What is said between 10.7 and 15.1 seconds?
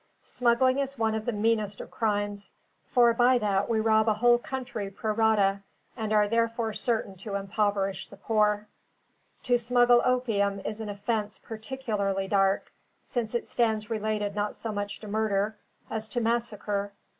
an offence particularly dark, since it stands related not so much to